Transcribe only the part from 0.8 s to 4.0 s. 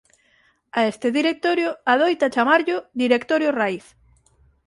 este directorio adoita chamarllo directorio raíz.